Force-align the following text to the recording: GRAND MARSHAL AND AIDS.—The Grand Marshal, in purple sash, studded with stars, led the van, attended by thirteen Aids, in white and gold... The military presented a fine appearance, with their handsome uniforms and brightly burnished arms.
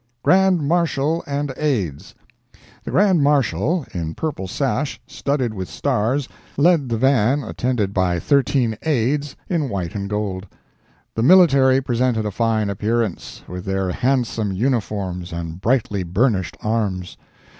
GRAND 0.23 0.67
MARSHAL 0.67 1.23
AND 1.27 1.53
AIDS.—The 1.57 2.89
Grand 2.89 3.21
Marshal, 3.21 3.85
in 3.93 4.15
purple 4.15 4.47
sash, 4.47 4.99
studded 5.05 5.53
with 5.53 5.69
stars, 5.69 6.27
led 6.57 6.89
the 6.89 6.97
van, 6.97 7.43
attended 7.43 7.93
by 7.93 8.17
thirteen 8.17 8.75
Aids, 8.81 9.35
in 9.47 9.69
white 9.69 9.93
and 9.93 10.09
gold... 10.09 10.47
The 11.13 11.21
military 11.21 11.81
presented 11.81 12.25
a 12.25 12.31
fine 12.31 12.71
appearance, 12.71 13.43
with 13.47 13.63
their 13.65 13.91
handsome 13.91 14.51
uniforms 14.51 15.31
and 15.31 15.61
brightly 15.61 16.01
burnished 16.01 16.57
arms. 16.63 17.15